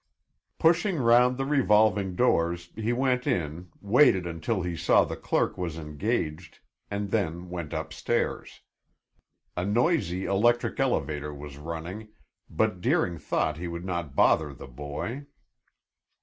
[0.57, 5.77] Pushing round the revolving doors, he went in, waited until he saw the clerk was
[5.77, 6.57] engaged,
[6.89, 8.61] and then went upstairs.
[9.55, 12.07] A noisy electric elevator was running,
[12.49, 15.27] but Deering thought he would not bother the boy.